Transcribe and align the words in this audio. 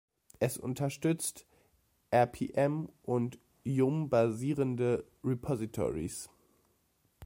Es 0.39 0.57
unterstützt 0.57 1.45
rpm- 2.11 2.89
und 3.03 3.37
yum-basierende 3.63 5.05
Repositories. 5.23 6.27